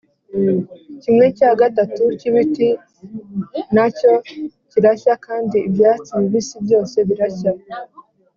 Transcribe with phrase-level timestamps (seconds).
[1.01, 2.69] kimwe cya gatatu cy’ibiti
[3.75, 4.13] na cyo
[4.69, 7.51] kirashya kandi ibyatsi bibisi byose birashya.